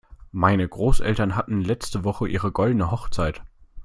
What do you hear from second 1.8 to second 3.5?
Woche ihre goldene Hochzeit.